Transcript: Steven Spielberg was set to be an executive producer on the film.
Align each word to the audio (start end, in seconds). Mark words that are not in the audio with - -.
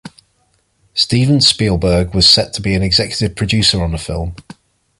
Steven 0.95 1.39
Spielberg 1.41 2.15
was 2.15 2.25
set 2.27 2.53
to 2.55 2.61
be 2.63 2.73
an 2.73 2.81
executive 2.81 3.35
producer 3.37 3.83
on 3.83 3.91
the 3.91 3.99
film. 3.99 4.35